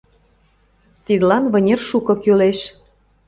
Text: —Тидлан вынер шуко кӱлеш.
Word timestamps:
—Тидлан 1.05 1.43
вынер 1.53 1.79
шуко 1.87 2.13
кӱлеш. 2.23 2.59